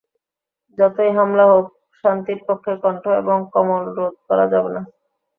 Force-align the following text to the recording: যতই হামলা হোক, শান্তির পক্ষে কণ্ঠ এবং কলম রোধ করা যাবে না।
যতই 0.77 1.11
হামলা 1.17 1.45
হোক, 1.51 1.65
শান্তির 2.03 2.39
পক্ষে 2.47 2.73
কণ্ঠ 2.83 3.03
এবং 3.21 3.37
কলম 3.53 3.69
রোধ 3.87 4.15
করা 4.27 4.45
যাবে 4.53 4.69
না। 4.75 4.81